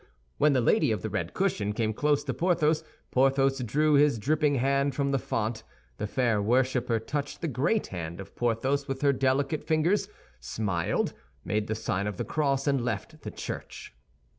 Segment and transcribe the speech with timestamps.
[0.39, 4.55] When the lady of the red cushion came close to Porthos, Porthos drew his dripping
[4.55, 5.61] hand from the font.
[5.97, 10.09] The fair worshipper touched the great hand of Porthos with her delicate fingers,
[10.39, 11.13] smiled,
[11.45, 13.93] made the sign of the cross, and left the church.